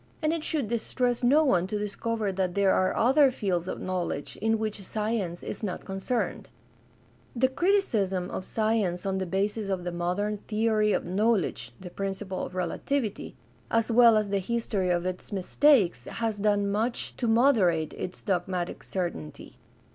And 0.23 0.33
it 0.33 0.43
should 0.43 0.67
distress 0.67 1.21
no 1.21 1.43
one 1.43 1.67
to 1.67 1.77
discover 1.77 2.31
that 2.31 2.55
there 2.55 2.73
are 2.73 2.95
other 2.95 3.29
fields 3.29 3.67
of 3.67 3.79
knowledge 3.79 4.35
in 4.37 4.57
which 4.57 4.81
science 4.81 5.43
is 5.43 5.61
not 5.61 5.85
concerned 5.85 6.49
{Limitations 7.35 7.35
of 7.35 7.35
Science, 7.35 7.35
p. 7.45 7.49
260J. 7.49 7.51
The 7.51 7.55
criticism 7.59 8.31
of 8.31 8.43
science 8.45 9.05
on 9.05 9.17
the 9.19 9.25
basis 9.27 9.69
of 9.69 9.83
the 9.83 9.91
modern 9.91 10.37
theory 10.47 10.91
of 10.91 11.05
knowledge— 11.05 11.73
the 11.79 11.91
principle 11.91 12.43
of 12.43 12.55
relativity— 12.55 13.35
as 13.69 13.91
well 13.91 14.17
as 14.17 14.29
the 14.31 14.39
history 14.39 14.89
of 14.89 15.05
its 15.05 15.31
mistakes 15.31 16.05
has 16.05 16.39
done 16.39 16.71
much 16.71 17.15
to 17.17 17.27
moderate 17.27 17.93
its 17.93 18.23
dog 18.23 18.47
matic 18.47 18.81
certainty. 18.83 19.59